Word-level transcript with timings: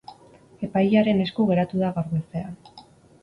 Epailearen 0.67 1.21
esku 1.25 1.45
geratu 1.51 1.81
da 1.83 1.91
gaur 1.99 2.09
goizean. 2.15 2.57